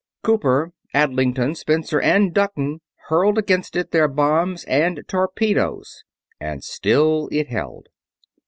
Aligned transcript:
Cooper, 0.23 0.71
Adlington, 0.95 1.55
Spencer, 1.55 2.01
and 2.01 2.33
Dutton 2.33 2.81
hurled 3.09 3.37
against 3.37 3.75
it 3.75 3.91
their 3.91 4.07
bombs 4.07 4.63
and 4.63 4.99
torpedoes 5.07 6.03
and 6.39 6.63
still 6.63 7.29
it 7.31 7.49
held. 7.49 7.85